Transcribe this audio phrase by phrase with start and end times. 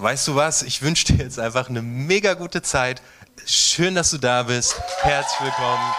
[0.00, 0.62] weißt du was?
[0.62, 3.02] Ich wünsche dir jetzt einfach eine mega gute Zeit.
[3.46, 4.80] Schön, dass du da bist.
[5.02, 5.94] Herzlich willkommen.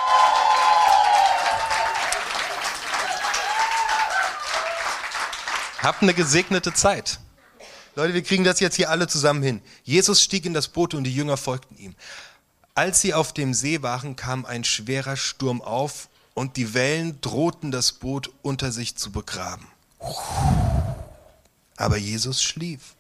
[5.81, 7.19] Habt eine gesegnete Zeit.
[7.95, 9.61] Leute, wir kriegen das jetzt hier alle zusammen hin.
[9.83, 11.95] Jesus stieg in das Boot und die Jünger folgten ihm.
[12.75, 17.71] Als sie auf dem See waren, kam ein schwerer Sturm auf und die Wellen drohten
[17.71, 19.67] das Boot unter sich zu begraben.
[21.75, 22.95] Aber Jesus schlief.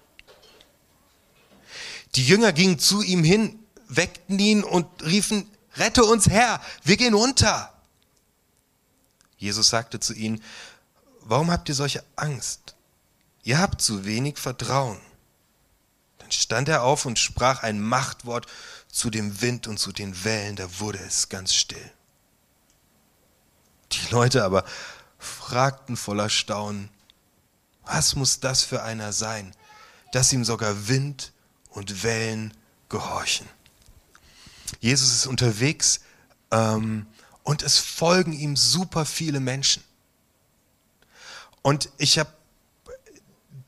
[2.15, 7.13] Die Jünger gingen zu ihm hin, weckten ihn und riefen, rette uns Herr, wir gehen
[7.13, 7.73] unter.
[9.37, 10.43] Jesus sagte zu ihnen,
[11.21, 12.75] warum habt ihr solche Angst?
[13.43, 14.99] Ihr habt zu wenig Vertrauen.
[16.17, 18.47] Dann stand er auf und sprach ein Machtwort
[18.91, 21.91] zu dem Wind und zu den Wellen, da wurde es ganz still.
[23.91, 24.65] Die Leute aber
[25.17, 26.89] fragten voller Staunen,
[27.85, 29.55] was muss das für einer sein,
[30.11, 31.31] dass ihm sogar Wind
[31.69, 32.53] und Wellen
[32.89, 33.47] gehorchen.
[34.79, 36.01] Jesus ist unterwegs
[36.51, 37.07] ähm,
[37.43, 39.83] und es folgen ihm super viele Menschen.
[41.61, 42.31] Und ich habe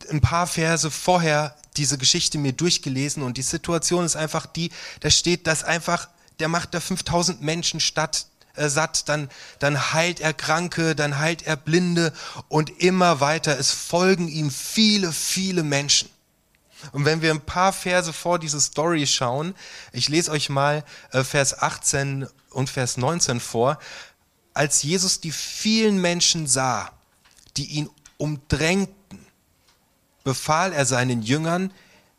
[0.10, 5.10] ein paar Verse vorher diese Geschichte mir durchgelesen und die Situation ist einfach die, da
[5.10, 9.30] steht, dass einfach, der macht da 5000 Menschen statt, äh, satt, dann,
[9.60, 12.14] dann heilt er Kranke, dann heilt er Blinde
[12.50, 13.58] und immer weiter.
[13.58, 16.10] Es folgen ihm viele, viele Menschen.
[16.92, 19.56] Und wenn wir ein paar Verse vor diese Story schauen,
[19.92, 23.80] ich lese euch mal äh, Vers 18 und Vers 19 vor,
[24.54, 26.92] als Jesus die vielen Menschen sah,
[27.58, 29.20] die ihn umdrängten,
[30.24, 31.72] befahl er seinen Jüngern,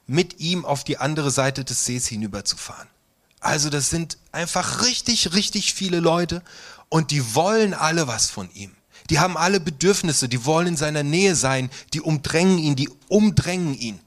[0.07, 2.89] mit ihm auf die andere Seite des Sees hinüberzufahren.
[3.41, 6.43] Also das sind einfach richtig, richtig viele Leute
[6.89, 8.73] und die wollen alle was von ihm.
[9.11, 13.75] Die haben alle Bedürfnisse, die wollen in seiner Nähe sein, die umdrängen ihn, die umdrängen
[13.75, 14.01] ihn.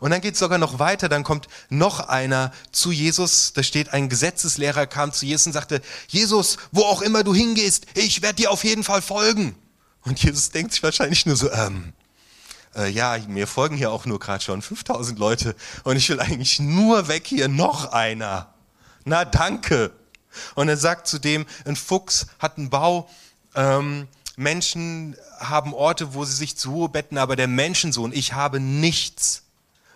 [0.00, 3.92] Und dann geht es sogar noch weiter, dann kommt noch einer zu Jesus, da steht
[3.92, 8.36] ein Gesetzeslehrer kam zu Jesus und sagte, Jesus, wo auch immer du hingehst, ich werde
[8.36, 9.54] dir auf jeden Fall folgen.
[10.02, 11.92] Und Jesus denkt sich wahrscheinlich nur so, ähm,
[12.74, 15.54] äh, ja, mir folgen hier auch nur gerade schon 5000 Leute
[15.84, 18.54] und ich will eigentlich nur weg hier noch einer.
[19.04, 19.92] Na danke.
[20.54, 23.08] Und er sagt zu dem, ein Fuchs hat einen Bau,
[23.54, 24.06] ähm,
[24.36, 29.42] Menschen haben Orte, wo sie sich zu Ruhe betten, aber der Menschensohn, ich habe nichts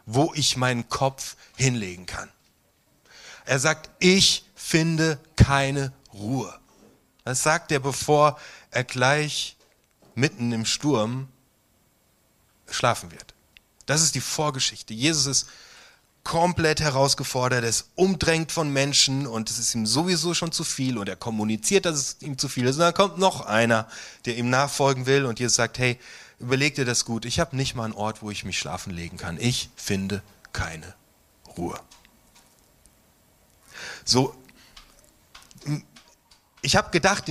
[0.06, 2.28] wo ich meinen Kopf hinlegen kann.
[3.44, 6.52] Er sagt, ich finde keine Ruhe.
[7.24, 8.38] Das sagt er, bevor
[8.70, 9.56] er gleich
[10.14, 11.28] mitten im Sturm
[12.68, 13.34] schlafen wird.
[13.86, 14.94] Das ist die Vorgeschichte.
[14.94, 15.48] Jesus ist
[16.24, 20.96] komplett herausgefordert, er ist umdrängt von Menschen und es ist ihm sowieso schon zu viel
[20.96, 22.76] und er kommuniziert, dass es ihm zu viel ist.
[22.76, 23.88] Und dann kommt noch einer,
[24.24, 25.98] der ihm nachfolgen will und Jesus sagt, hey,
[26.42, 29.16] überleg dir das gut, ich habe nicht mal einen Ort, wo ich mich schlafen legen
[29.16, 29.38] kann.
[29.40, 30.22] Ich finde
[30.52, 30.94] keine
[31.56, 31.80] Ruhe.
[34.04, 34.34] So,
[36.60, 37.24] ich habe gedacht,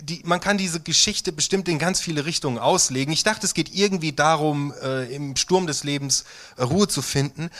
[0.00, 3.12] die, man kann diese Geschichte bestimmt in ganz viele Richtungen auslegen.
[3.12, 6.24] Ich dachte, es geht irgendwie darum, äh, im Sturm des Lebens
[6.56, 7.50] äh, Ruhe zu finden.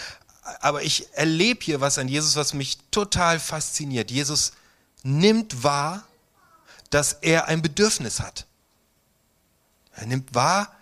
[0.61, 4.11] Aber ich erlebe hier was an Jesus, was mich total fasziniert.
[4.11, 4.53] Jesus
[5.03, 6.05] nimmt wahr,
[6.91, 8.47] dass er ein Bedürfnis hat.
[9.95, 10.76] Er nimmt wahr,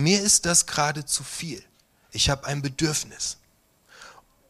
[0.00, 1.62] mir ist das gerade zu viel.
[2.12, 3.38] Ich habe ein Bedürfnis.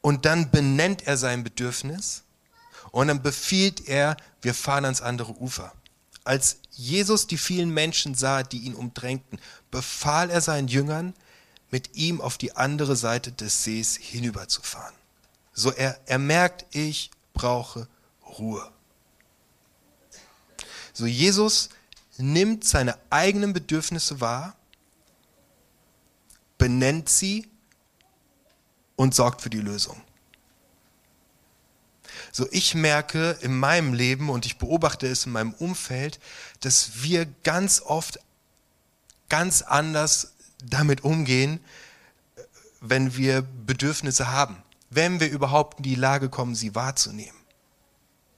[0.00, 2.22] Und dann benennt er sein Bedürfnis
[2.90, 5.72] und dann befiehlt er, wir fahren ans andere Ufer.
[6.24, 9.38] Als Jesus die vielen Menschen sah, die ihn umdrängten,
[9.70, 11.14] befahl er seinen Jüngern,
[11.70, 14.94] mit ihm auf die andere Seite des Sees hinüberzufahren.
[15.52, 17.86] So er, er merkt, ich brauche
[18.38, 18.70] Ruhe.
[20.92, 21.68] So Jesus
[22.16, 24.56] nimmt seine eigenen Bedürfnisse wahr
[26.60, 27.48] benennt sie
[28.94, 30.00] und sorgt für die Lösung.
[32.30, 36.20] So, ich merke in meinem Leben und ich beobachte es in meinem Umfeld,
[36.60, 38.20] dass wir ganz oft
[39.28, 41.60] ganz anders damit umgehen,
[42.80, 47.38] wenn wir Bedürfnisse haben, wenn wir überhaupt in die Lage kommen, sie wahrzunehmen.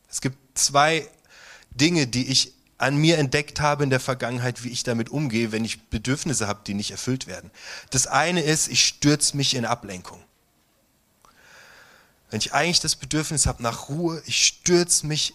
[0.08, 1.08] Es gibt zwei
[1.70, 2.52] Dinge, die ich
[2.82, 6.62] an mir entdeckt habe in der Vergangenheit, wie ich damit umgehe, wenn ich Bedürfnisse habe,
[6.67, 7.52] die nicht erfüllt werden.
[7.90, 10.20] Das eine ist, ich stürze mich in Ablenkung.
[12.31, 15.34] wenn ich eigentlich das Bedürfnis habe nach Ruhe, ich stürze mich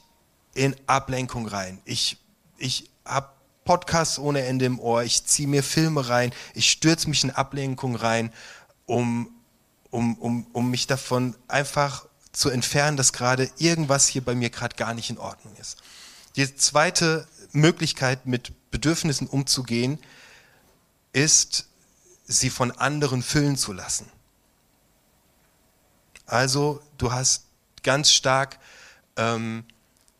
[0.55, 1.79] in Ablenkung rein.
[1.85, 2.17] Ich,
[2.57, 3.29] ich habe
[3.63, 7.95] Podcasts ohne Ende im Ohr, ich ziehe mir Filme rein, ich stürze mich in Ablenkung
[7.95, 8.33] rein,
[8.87, 9.29] um,
[9.89, 14.75] um, um, um mich davon einfach zu entfernen, dass gerade irgendwas hier bei mir gerade
[14.75, 15.77] gar nicht in Ordnung ist.
[16.37, 19.99] Die zweite Möglichkeit, mit Bedürfnissen umzugehen,
[21.13, 21.67] ist,
[22.25, 24.09] sie von anderen füllen zu lassen.
[26.25, 27.45] Also du hast
[27.83, 28.59] ganz stark
[29.15, 29.63] ähm,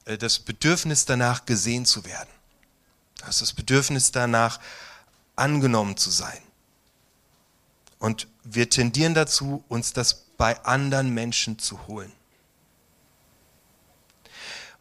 [0.06, 2.30] äh, das Bedürfnis danach gesehen zu werden.
[3.20, 4.60] Du hast das Bedürfnis danach
[5.36, 6.42] angenommen zu sein.
[8.00, 12.12] Und wir tendieren dazu, uns das bei anderen Menschen zu holen.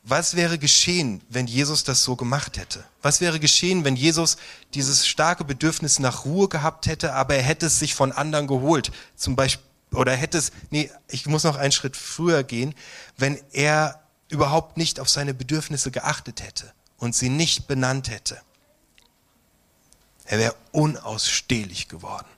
[0.08, 2.85] Was wäre geschehen, wenn Jesus das so gemacht hätte?
[3.03, 4.37] Was wäre geschehen, wenn Jesus
[4.73, 8.93] dieses starke Bedürfnis nach Ruhe gehabt hätte, aber er hätte es sich von anderen geholt?
[9.17, 12.73] Zum Beispiel, oder hätte es, nee, ich muss noch einen Schritt früher gehen,
[13.17, 18.41] wenn er überhaupt nicht auf seine Bedürfnisse geachtet hätte und sie nicht benannt hätte.
[20.25, 22.29] Er wäre unausstehlich geworden.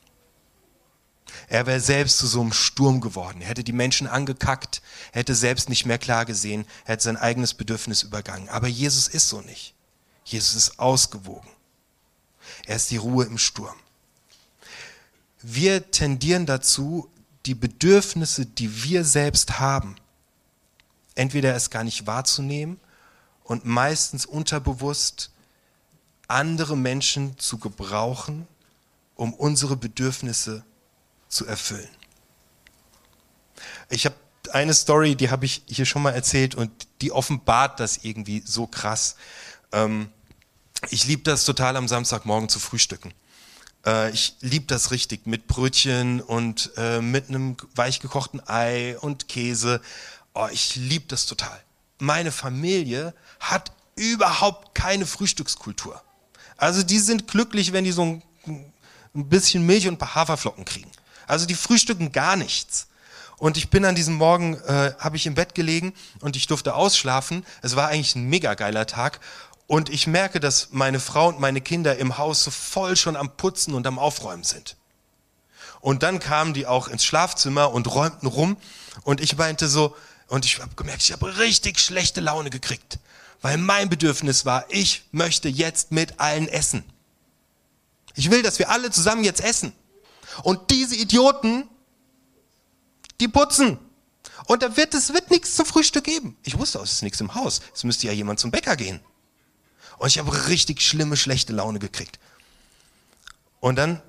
[1.49, 3.41] Er wäre selbst zu so einem Sturm geworden.
[3.41, 4.83] Er hätte die Menschen angekackt,
[5.13, 8.49] hätte selbst nicht mehr klar gesehen, hätte sein eigenes Bedürfnis übergangen.
[8.49, 9.75] Aber Jesus ist so nicht.
[10.25, 11.49] Jesus ist ausgewogen.
[12.67, 13.77] Er ist die Ruhe im Sturm.
[15.41, 17.11] Wir tendieren dazu,
[17.47, 19.97] die Bedürfnisse, die wir selbst haben,
[21.15, 22.81] entweder es gar nicht wahrzunehmen
[23.45, 25.31] und meistens unterbewusst
[26.27, 28.47] andere Menschen zu gebrauchen,
[29.15, 30.65] um unsere Bedürfnisse
[31.29, 31.89] zu erfüllen.
[33.89, 34.17] Ich habe
[34.53, 36.71] eine Story, die habe ich hier schon mal erzählt und
[37.01, 39.17] die offenbart das irgendwie so krass.
[39.73, 40.11] Ähm,
[40.91, 43.13] ich liebe das total am Samstagmorgen zu frühstücken.
[43.85, 49.81] Äh, ich liebe das richtig mit Brötchen und äh, mit einem weichgekochten Ei und Käse.
[50.35, 51.63] Oh, ich liebe das total.
[51.99, 56.01] Meine Familie hat überhaupt keine Frühstückskultur.
[56.57, 60.65] Also die sind glücklich, wenn die so ein, ein bisschen Milch und ein paar Haferflocken
[60.65, 60.91] kriegen.
[61.29, 62.89] Also die frühstücken gar nichts.
[63.37, 66.75] Und ich bin an diesem Morgen, äh, habe ich im Bett gelegen und ich durfte
[66.75, 67.47] ausschlafen.
[67.63, 69.21] Es war eigentlich ein mega geiler Tag.
[69.69, 73.37] Und ich merke, dass meine Frau und meine Kinder im Haus so voll schon am
[73.37, 74.77] Putzen und am Aufräumen sind.
[75.81, 78.57] Und dann kamen die auch ins Schlafzimmer und räumten rum.
[79.05, 79.95] Und ich meinte so,
[80.27, 82.99] und ich habe gemerkt, ich habe richtig schlechte Laune gekriegt.
[83.41, 86.83] Weil mein Bedürfnis war, ich möchte jetzt mit allen essen.
[88.15, 89.73] Ich will, dass wir alle zusammen jetzt essen.
[90.43, 91.69] Und diese Idioten,
[93.21, 93.79] die putzen.
[94.47, 96.37] Und da wird es wird nichts zum Frühstück geben.
[96.43, 97.61] Ich wusste, es ist nichts im Haus.
[97.75, 99.01] Es müsste ja jemand zum Bäcker gehen.
[99.99, 102.19] Und ich habe richtig schlimme, schlechte Laune gekriegt.
[103.61, 104.01] Und dann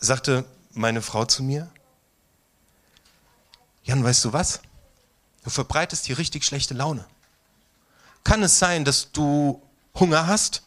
[0.00, 1.70] sagte meine Frau zu mir,
[3.84, 4.60] Jan, weißt du was?
[5.42, 7.06] Du verbreitest hier richtig schlechte Laune.
[8.24, 9.62] Kann es sein, dass du
[9.94, 10.62] Hunger hast?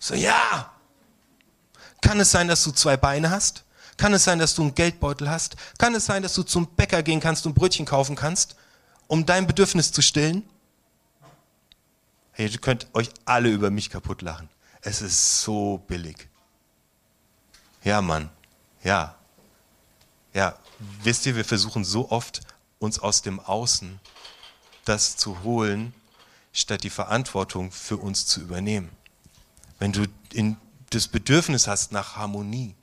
[0.00, 0.72] So, ja,
[2.00, 3.64] kann es sein, dass du zwei Beine hast?
[3.96, 5.56] Kann es sein, dass du einen Geldbeutel hast?
[5.78, 8.54] Kann es sein, dass du zum Bäcker gehen kannst und Brötchen kaufen kannst,
[9.08, 10.44] um dein Bedürfnis zu stillen?
[12.32, 14.48] Hey, ihr könnt euch alle über mich kaputt lachen.
[14.82, 16.28] Es ist so billig.
[17.82, 18.30] Ja, Mann.
[18.84, 19.16] Ja.
[20.32, 20.56] Ja,
[21.02, 22.42] wisst ihr, wir versuchen so oft,
[22.78, 23.98] uns aus dem Außen
[24.84, 25.92] das zu holen,
[26.52, 28.90] statt die Verantwortung für uns zu übernehmen.
[29.80, 30.56] Wenn du in
[30.90, 32.74] das Bedürfnis hast nach Harmonie,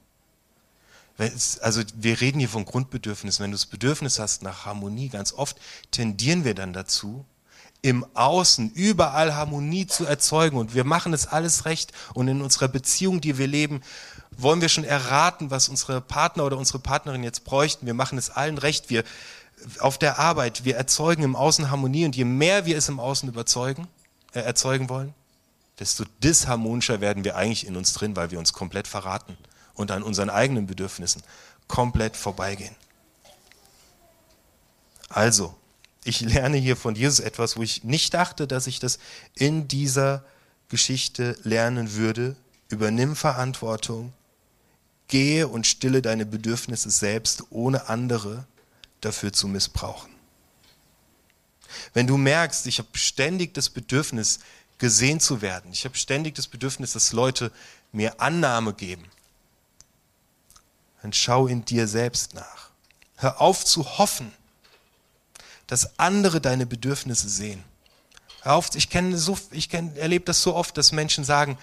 [1.62, 5.58] also wir reden hier von Grundbedürfnissen, wenn du das Bedürfnis hast nach Harmonie, ganz oft
[5.92, 7.26] tendieren wir dann dazu,
[7.82, 10.58] im Außen überall Harmonie zu erzeugen.
[10.58, 11.94] Und wir machen es alles recht.
[12.16, 13.82] Und in unserer Beziehung, die wir leben,
[14.36, 17.86] wollen wir schon erraten, was unsere Partner oder unsere Partnerin jetzt bräuchten.
[17.86, 18.90] Wir machen es allen recht.
[18.90, 19.04] Wir
[19.80, 22.06] auf der Arbeit, wir erzeugen im Außen Harmonie.
[22.06, 23.88] Und je mehr wir es im Außen überzeugen,
[24.34, 25.14] äh, erzeugen wollen,
[25.80, 29.38] desto disharmonischer werden wir eigentlich in uns drin, weil wir uns komplett verraten
[29.74, 31.22] und an unseren eigenen Bedürfnissen
[31.68, 32.76] komplett vorbeigehen.
[35.10, 35.56] Also,
[36.04, 39.00] ich lerne hier von Jesus etwas, wo ich nicht dachte, dass ich das
[39.34, 40.24] in dieser
[40.70, 42.36] Geschichte lernen würde.
[42.70, 44.14] Übernimm Verantwortung,
[45.08, 48.46] gehe und stille deine Bedürfnisse selbst, ohne andere
[49.02, 50.12] dafür zu missbrauchen.
[51.94, 54.40] Wenn du merkst, ich habe ständig das Bedürfnis,
[54.78, 55.72] gesehen zu werden.
[55.72, 57.52] Ich habe ständig das Bedürfnis, dass Leute
[57.92, 59.06] mir Annahme geben.
[61.02, 62.70] Dann schau in dir selbst nach.
[63.18, 64.34] Hör auf zu hoffen,
[65.68, 67.64] dass andere deine Bedürfnisse sehen.
[68.42, 71.58] Hör auf, ich kenne so, ich kenne, erlebe das so oft, dass Menschen sagen,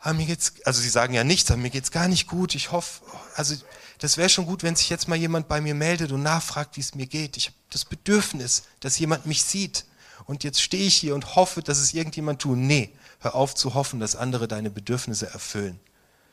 [0.00, 2.54] ah, mir geht's, also sie sagen ja nichts, aber mir geht's gar nicht gut.
[2.54, 3.02] Ich hoffe,
[3.34, 3.56] also
[3.98, 6.80] das wäre schon gut, wenn sich jetzt mal jemand bei mir meldet und nachfragt, wie
[6.80, 7.36] es mir geht.
[7.36, 9.84] Ich habe das Bedürfnis, dass jemand mich sieht.
[10.24, 12.56] Und jetzt stehe ich hier und hoffe, dass es irgendjemand tut.
[12.58, 15.78] Nee, hör auf zu hoffen, dass andere deine Bedürfnisse erfüllen.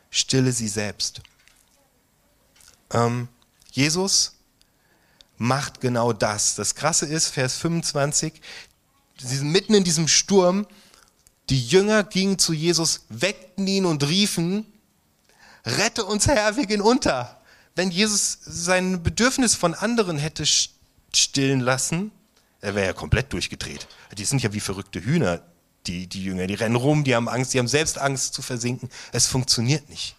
[0.10, 1.22] Stille sie selbst.
[2.92, 3.28] Ähm,
[3.72, 4.34] Jesus
[5.38, 6.56] macht genau das.
[6.56, 8.42] Das Krasse ist, Vers 25,
[9.18, 10.68] sie sind mitten in diesem Sturm.
[11.50, 14.66] Die Jünger gingen zu Jesus, weckten ihn und riefen,
[15.66, 17.42] rette uns Herr, wir gehen unter.
[17.76, 22.12] Wenn Jesus sein Bedürfnis von anderen hätte stillen lassen,
[22.64, 23.88] er wäre ja komplett durchgedreht.
[24.18, 25.42] Die sind ja wie verrückte Hühner,
[25.86, 26.48] die, die Jünger.
[26.48, 28.90] Die rennen rum, die haben Angst, die haben selbst Angst zu versinken.
[29.12, 30.16] Es funktioniert nicht.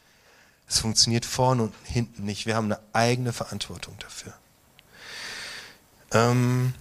[0.69, 2.45] Es funktioniert vorne und hinten nicht.
[2.45, 4.35] Wir haben eine eigene Verantwortung dafür.
[6.13, 6.75] Ähm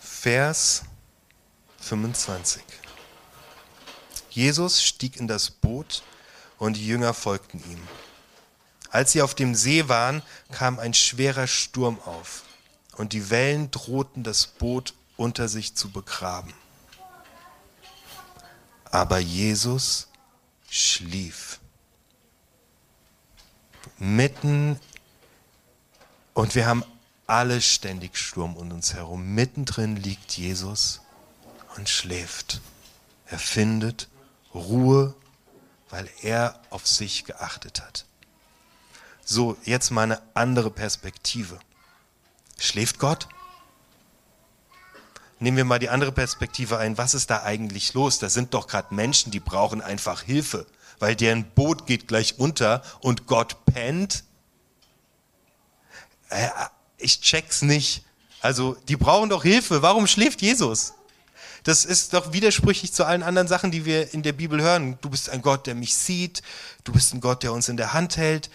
[0.00, 0.82] Vers
[1.82, 2.64] 25.
[4.30, 6.02] Jesus stieg in das Boot
[6.58, 7.82] und die Jünger folgten ihm.
[8.90, 10.22] Als sie auf dem See waren,
[10.52, 12.42] kam ein schwerer Sturm auf
[12.96, 16.52] und die Wellen drohten das Boot unter sich zu begraben.
[18.84, 20.08] Aber Jesus
[20.70, 21.58] schlief.
[23.98, 24.78] Mitten,
[26.34, 26.84] und wir haben
[27.26, 29.34] alle ständig Sturm um uns herum.
[29.34, 31.00] Mittendrin liegt Jesus
[31.76, 32.60] und schläft.
[33.26, 34.08] Er findet
[34.54, 35.14] Ruhe,
[35.90, 38.04] weil er auf sich geachtet hat.
[39.24, 41.58] So, jetzt mal eine andere Perspektive.
[42.58, 43.28] Schläft Gott?
[45.38, 46.96] Nehmen wir mal die andere Perspektive ein.
[46.96, 48.18] Was ist da eigentlich los?
[48.18, 50.66] Da sind doch gerade Menschen, die brauchen einfach Hilfe,
[50.98, 54.24] weil deren Boot geht gleich unter und Gott pennt.
[56.30, 56.48] Äh,
[56.96, 58.04] ich check's nicht.
[58.40, 59.82] Also, die brauchen doch Hilfe.
[59.82, 60.94] Warum schläft Jesus?
[61.66, 64.98] Das ist doch widersprüchlich zu allen anderen Sachen, die wir in der Bibel hören.
[65.00, 66.42] Du bist ein Gott, der mich sieht.
[66.84, 68.50] Du bist ein Gott, der uns in der Hand hält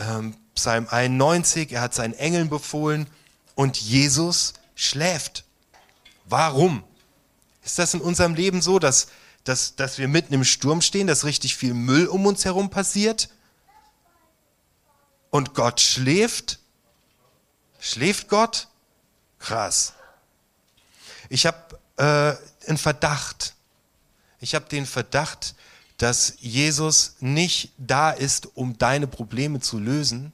[0.00, 3.06] ähm, Psalm 91, er hat seinen Engeln befohlen
[3.54, 5.44] und Jesus schläft.
[6.24, 6.84] Warum?
[7.64, 9.08] Ist das in unserem Leben so, dass,
[9.44, 13.30] dass, dass wir mitten im Sturm stehen, dass richtig viel Müll um uns herum passiert
[15.30, 16.58] und Gott schläft?
[17.78, 18.68] Schläft Gott?
[19.38, 19.94] Krass.
[21.28, 22.34] Ich habe äh,
[22.70, 23.54] einen Verdacht.
[24.40, 25.54] Ich habe den Verdacht,
[25.98, 30.32] dass Jesus nicht da ist, um deine Probleme zu lösen,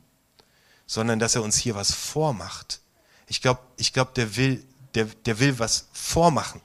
[0.86, 2.80] sondern dass er uns hier was vormacht.
[3.26, 4.64] Ich glaube, ich glaub, der, will,
[4.94, 6.60] der, der will was vormachen.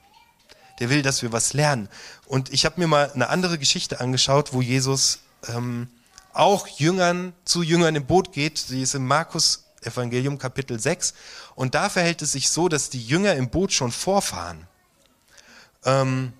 [0.79, 1.89] Der will, dass wir was lernen.
[2.27, 5.87] Und ich habe mir mal eine andere Geschichte angeschaut, wo Jesus ähm,
[6.33, 8.59] auch Jüngern zu Jüngern im Boot geht.
[8.59, 11.15] Sie ist im Markus Evangelium Kapitel 6.
[11.55, 14.67] Und da verhält es sich so, dass die Jünger im Boot schon vorfahren.
[15.85, 16.33] Ähm,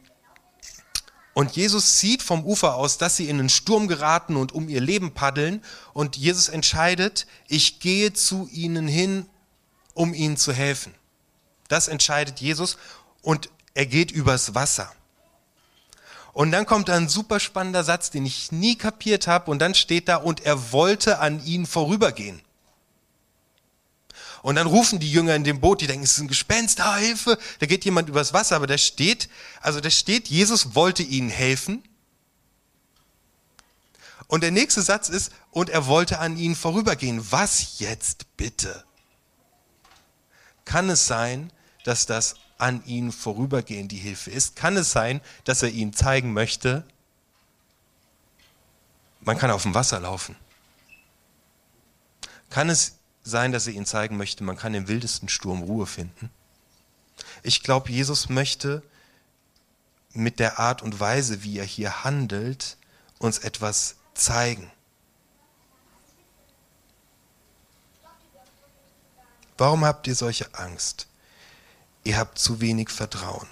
[1.33, 4.81] und Jesus sieht vom Ufer aus, dass sie in einen Sturm geraten und um ihr
[4.81, 5.63] Leben paddeln.
[5.93, 9.25] Und Jesus entscheidet, ich gehe zu ihnen hin,
[9.93, 10.93] um ihnen zu helfen.
[11.69, 12.77] Das entscheidet Jesus
[13.21, 14.91] und er geht übers Wasser.
[16.33, 19.51] Und dann kommt ein super spannender Satz, den ich nie kapiert habe.
[19.51, 22.41] Und dann steht da, und er wollte an ihnen vorübergehen.
[24.41, 26.97] Und dann rufen die Jünger in dem Boot, die denken, es ist ein Gespenst, ah,
[26.97, 29.29] Hilfe, da geht jemand übers Wasser, aber da steht,
[29.61, 31.83] also da steht, Jesus wollte ihnen helfen.
[34.27, 37.31] Und der nächste Satz ist, und er wollte an ihnen vorübergehen.
[37.31, 38.83] Was jetzt bitte?
[40.65, 41.51] Kann es sein,
[41.83, 44.55] dass das an ihnen vorübergehen die Hilfe ist?
[44.55, 46.85] Kann es sein, dass er ihnen zeigen möchte,
[49.19, 50.35] man kann auf dem Wasser laufen?
[52.49, 56.29] Kann es sein, dass er ihnen zeigen möchte, man kann im wildesten Sturm Ruhe finden.
[57.43, 58.83] Ich glaube, Jesus möchte
[60.13, 62.77] mit der Art und Weise, wie er hier handelt,
[63.19, 64.69] uns etwas zeigen.
[69.57, 71.07] Warum habt ihr solche Angst?
[72.03, 73.47] Ihr habt zu wenig Vertrauen.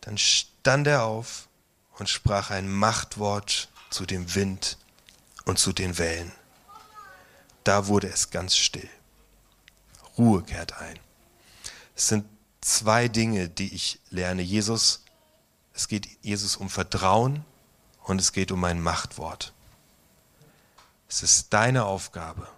[0.00, 1.48] Dann stand er auf
[1.98, 4.76] und sprach ein Machtwort zu dem Wind
[5.44, 6.32] und zu den Wellen.
[7.62, 8.90] Da wurde es ganz still.
[10.18, 10.98] Ruhe kehrt ein.
[11.94, 12.26] Es sind
[12.60, 14.42] zwei Dinge, die ich lerne.
[14.42, 15.04] Jesus,
[15.74, 17.44] es geht Jesus um Vertrauen
[18.02, 19.52] und es geht um ein Machtwort.
[21.08, 22.48] Es ist deine Aufgabe,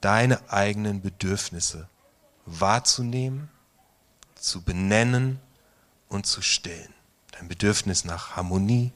[0.00, 1.88] deine eigenen Bedürfnisse
[2.44, 3.50] wahrzunehmen,
[4.36, 5.40] zu benennen
[6.08, 6.94] und zu stillen.
[7.32, 8.92] Dein Bedürfnis nach Harmonie,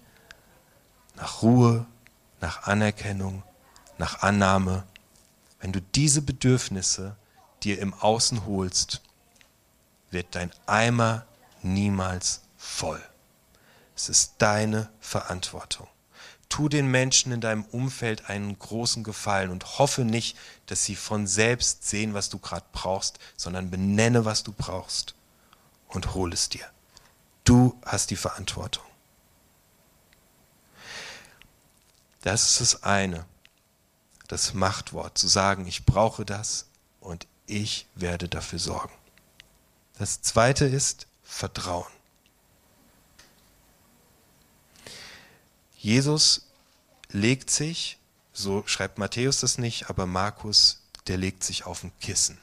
[1.21, 1.87] nach Ruhe,
[2.41, 3.43] nach Anerkennung,
[3.99, 4.85] nach Annahme,
[5.61, 7.15] wenn du diese Bedürfnisse
[7.63, 9.03] dir im Außen holst,
[10.11, 11.27] wird dein Eimer
[11.63, 13.01] niemals voll.
[13.95, 15.87] Es ist deine Verantwortung.
[16.49, 20.37] Tu den Menschen in deinem Umfeld einen großen Gefallen und hoffe nicht,
[20.67, 25.15] dass sie von selbst sehen, was du gerade brauchst, sondern benenne, was du brauchst
[25.89, 26.65] und hol es dir.
[27.45, 28.90] Du hast die Verantwortung.
[32.23, 33.25] Das ist das eine,
[34.29, 36.67] das Machtwort, zu sagen, ich brauche das
[37.01, 38.95] und ich werde dafür sorgen.
[39.99, 41.91] Das zweite ist Vertrauen.
[45.77, 46.47] Jesus
[47.09, 47.99] legt sich,
[48.33, 52.39] so schreibt Matthäus das nicht, aber Markus, der legt sich auf ein Kissen.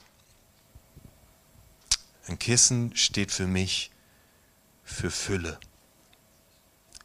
[2.28, 3.92] Ein Kissen steht für mich
[4.84, 5.60] für Fülle.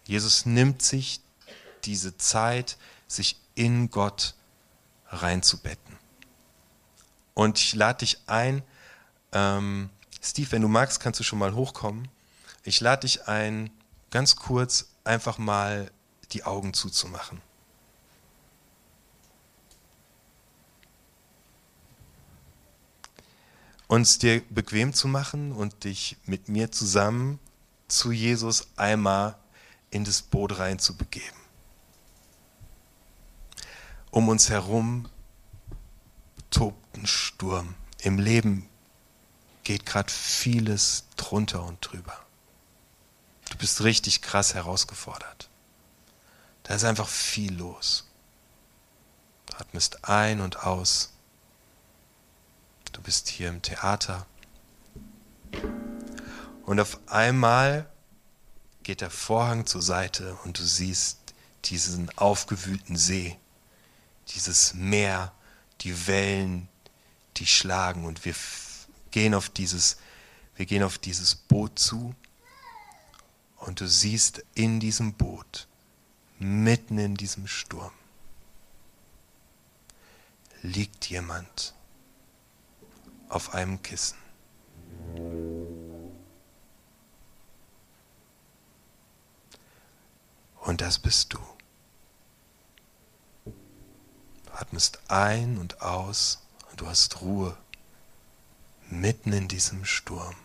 [0.05, 1.21] Jesus nimmt sich
[1.85, 4.35] diese Zeit, sich in Gott
[5.09, 5.99] reinzubetten.
[7.35, 8.63] Und ich lade dich ein,
[9.33, 12.09] ähm, Steve, wenn du magst, kannst du schon mal hochkommen.
[12.65, 13.71] Ich lade dich ein,
[14.11, 15.91] ganz kurz einfach mal
[16.33, 17.41] die Augen zuzumachen.
[23.89, 27.39] Uns dir bequem zu machen und dich mit mir zusammen
[27.89, 29.37] zu Jesus einmal
[29.91, 31.42] in das Boot reinzubegeben.
[34.13, 35.09] Um uns herum
[36.51, 37.75] tobt ein Sturm.
[38.03, 38.69] Im Leben
[39.65, 42.19] geht gerade vieles drunter und drüber.
[43.49, 45.49] Du bist richtig krass herausgefordert.
[46.63, 48.07] Da ist einfach viel los.
[49.47, 51.15] Du atmest ein und aus.
[52.93, 54.27] Du bist hier im Theater.
[56.67, 57.89] Und auf einmal
[58.83, 61.19] geht der Vorhang zur Seite und du siehst
[61.65, 63.39] diesen aufgewühlten See,
[64.29, 65.33] dieses Meer,
[65.81, 66.69] die Wellen,
[67.37, 68.35] die schlagen und wir
[69.11, 69.97] gehen auf dieses,
[70.57, 72.15] wir gehen auf dieses Boot zu
[73.57, 75.67] und du siehst in diesem Boot
[76.39, 77.93] mitten in diesem Sturm
[80.63, 81.75] liegt jemand
[83.29, 84.17] auf einem Kissen.
[90.61, 91.39] Und das bist du.
[93.45, 97.57] Du atmest ein und aus und du hast Ruhe
[98.89, 100.37] mitten in diesem Sturm.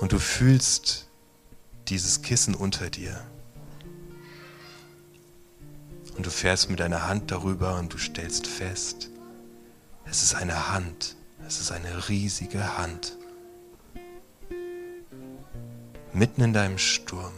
[0.00, 1.06] Und du fühlst
[1.88, 3.22] dieses Kissen unter dir.
[6.16, 9.10] Und du fährst mit deiner Hand darüber und du stellst fest,
[10.06, 13.18] es ist eine Hand, es ist eine riesige Hand.
[16.14, 17.34] Mitten in deinem Sturm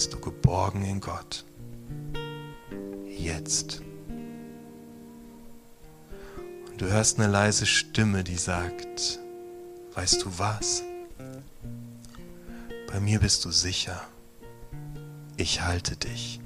[0.00, 1.44] bist du geborgen in Gott.
[3.06, 3.82] Jetzt.
[6.66, 9.20] Und du hörst eine leise Stimme, die sagt,
[9.92, 10.84] Weißt du was?
[12.90, 14.00] Bei mir bist du sicher.
[15.36, 16.40] Ich halte dich.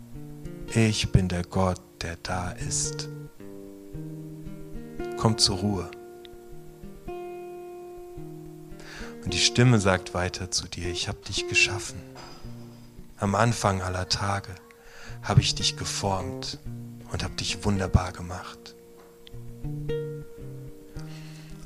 [0.74, 3.08] Ich bin der Gott, der da ist.
[5.16, 5.88] Komm zur Ruhe.
[9.24, 12.02] Und die Stimme sagt weiter zu dir, ich habe dich geschaffen.
[13.24, 14.54] Am Anfang aller Tage
[15.22, 16.58] habe ich dich geformt
[17.10, 18.74] und habe dich wunderbar gemacht.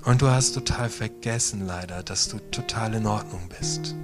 [0.04, 3.96] Und du hast total vergessen leider, dass du total in Ordnung bist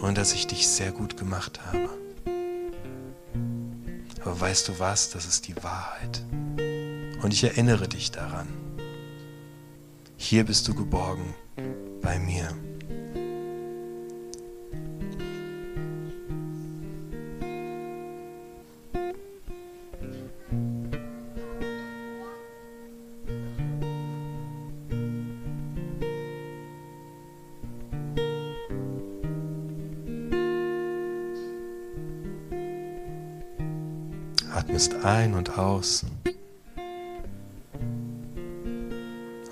[0.00, 1.88] und dass ich dich sehr gut gemacht habe.
[4.20, 6.24] Aber weißt du was, das ist die Wahrheit.
[7.20, 8.46] Und ich erinnere dich daran.
[10.16, 11.34] Hier bist du geborgen
[12.00, 12.54] bei mir.
[35.58, 36.04] Aus.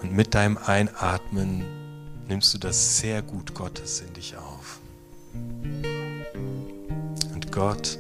[0.03, 1.65] Und mit deinem Einatmen
[2.29, 4.81] nimmst du das sehr gut Gottes in dich auf.
[7.33, 7.99] Und Gott,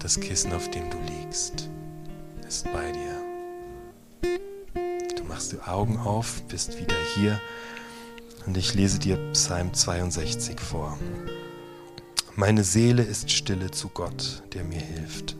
[0.00, 1.68] das Kissen, auf dem du liegst,
[2.46, 4.30] ist bei dir.
[5.16, 7.40] Du machst die Augen auf, bist wieder hier
[8.46, 10.98] und ich lese dir Psalm 62 vor.
[12.36, 15.36] Meine Seele ist stille zu Gott, der mir hilft.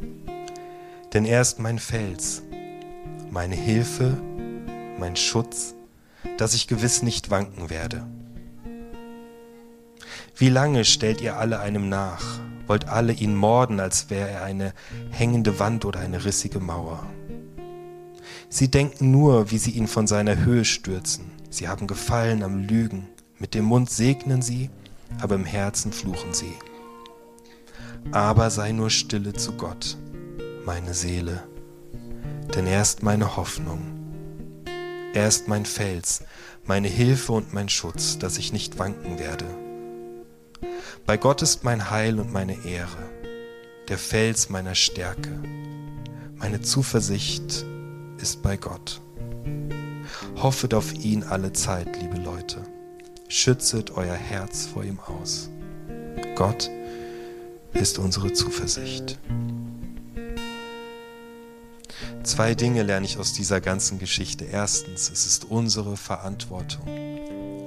[1.12, 2.42] Denn er ist mein Fels,
[3.30, 4.16] meine Hilfe,
[4.98, 5.74] mein Schutz,
[6.38, 8.06] dass ich gewiss nicht wanken werde.
[10.36, 14.72] Wie lange stellt ihr alle einem nach wollt alle ihn morden, als wäre er eine
[15.10, 17.04] hängende Wand oder eine rissige Mauer.
[18.48, 21.32] Sie denken nur, wie sie ihn von seiner Höhe stürzen.
[21.50, 23.08] Sie haben Gefallen am Lügen.
[23.40, 24.70] Mit dem Mund segnen sie,
[25.20, 26.52] aber im Herzen fluchen sie.
[28.12, 29.98] Aber sei nur stille zu Gott,
[30.64, 31.42] meine Seele,
[32.54, 33.80] denn er ist meine Hoffnung.
[35.12, 36.22] Er ist mein Fels,
[36.64, 39.46] meine Hilfe und mein Schutz, dass ich nicht wanken werde.
[41.06, 43.10] Bei Gott ist mein Heil und meine Ehre,
[43.88, 45.40] der Fels meiner Stärke.
[46.36, 47.64] Meine Zuversicht
[48.18, 49.00] ist bei Gott.
[50.36, 52.62] Hoffet auf ihn alle Zeit, liebe Leute.
[53.28, 55.50] Schützet euer Herz vor ihm aus.
[56.34, 56.70] Gott
[57.72, 59.18] ist unsere Zuversicht.
[62.22, 64.44] Zwei Dinge lerne ich aus dieser ganzen Geschichte.
[64.44, 66.86] Erstens, es ist unsere Verantwortung,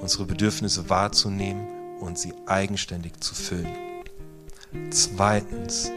[0.00, 1.66] unsere Bedürfnisse wahrzunehmen
[1.98, 3.74] und sie eigenständig zu füllen.
[4.90, 5.90] Zweitens,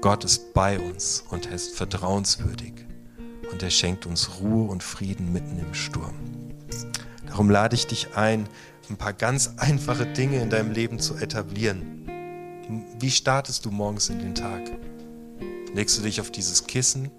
[0.00, 2.74] Gott ist bei uns und er ist vertrauenswürdig
[3.50, 6.14] und er schenkt uns Ruhe und Frieden mitten im Sturm.
[7.26, 8.48] Darum lade ich dich ein,
[8.88, 12.06] ein paar ganz einfache Dinge in deinem Leben zu etablieren.
[13.00, 14.62] Wie startest du morgens in den Tag?
[15.74, 17.10] Legst du dich auf dieses Kissen,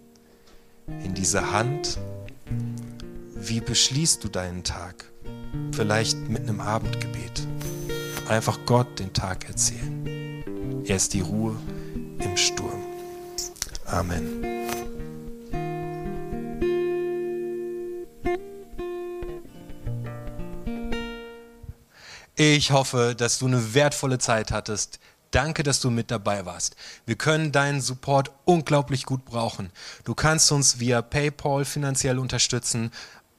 [0.88, 1.98] in diese Hand?
[3.36, 5.06] Wie beschließt du deinen Tag?
[5.74, 7.48] Vielleicht mit einem Abendgebet.
[8.28, 10.84] Einfach Gott den Tag erzählen.
[10.86, 11.56] Er ist die Ruhe
[12.20, 12.84] im Sturm.
[13.86, 14.52] Amen.
[22.36, 25.00] Ich hoffe, dass du eine wertvolle Zeit hattest.
[25.32, 26.76] Danke, dass du mit dabei warst.
[27.06, 29.72] Wir können deinen Support unglaublich gut brauchen.
[30.04, 32.92] Du kannst uns via PayPal finanziell unterstützen.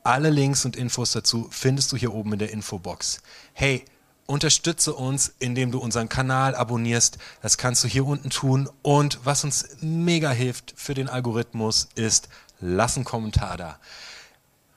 [0.03, 3.21] Alle Links und Infos dazu findest du hier oben in der Infobox.
[3.53, 3.85] Hey,
[4.25, 7.19] unterstütze uns, indem du unseren Kanal abonnierst.
[7.43, 8.71] Das kannst du hier unten tun.
[8.81, 13.79] Und was uns mega hilft für den Algorithmus ist, lass einen Kommentar da.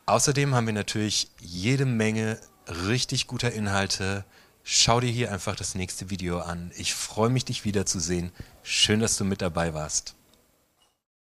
[0.06, 4.26] Außerdem haben wir natürlich jede Menge richtig guter Inhalte.
[4.68, 6.72] Schau dir hier einfach das nächste Video an.
[6.76, 8.32] Ich freue mich, dich wiederzusehen.
[8.64, 10.15] Schön, dass du mit dabei warst.